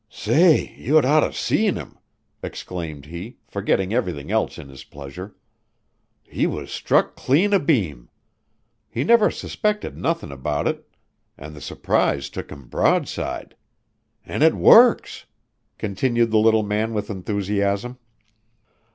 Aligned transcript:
"Say, 0.09 0.73
you'd 0.79 1.05
oughter 1.05 1.31
seen 1.31 1.75
him!" 1.75 1.99
exclaimed 2.41 3.05
he, 3.05 3.37
forgetting 3.47 3.93
everything 3.93 4.31
else 4.31 4.57
in 4.57 4.67
his 4.67 4.83
pleasure. 4.83 5.35
"He 6.23 6.47
was 6.47 6.71
struck 6.71 7.15
clean 7.15 7.53
abeam! 7.53 8.09
He 8.89 9.03
never 9.03 9.29
suspected 9.29 9.95
nothin' 9.95 10.31
about 10.31 10.67
it 10.67 10.89
an' 11.37 11.53
the 11.53 11.61
surprise 11.61 12.31
took 12.31 12.51
him 12.51 12.67
broadside. 12.67 13.55
An' 14.25 14.41
it 14.41 14.55
works!" 14.55 15.27
continued 15.77 16.31
the 16.31 16.39
little 16.39 16.63
man 16.63 16.95
with 16.95 17.11
enthusiasm. 17.11 17.99